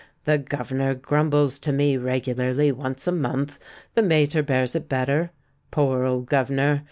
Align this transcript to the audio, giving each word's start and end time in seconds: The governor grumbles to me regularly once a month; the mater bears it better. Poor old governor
The 0.25 0.39
governor 0.39 0.95
grumbles 0.95 1.59
to 1.59 1.71
me 1.71 1.95
regularly 1.95 2.71
once 2.71 3.05
a 3.05 3.11
month; 3.11 3.59
the 3.93 4.01
mater 4.01 4.41
bears 4.41 4.75
it 4.75 4.89
better. 4.89 5.29
Poor 5.69 6.05
old 6.05 6.25
governor 6.25 6.79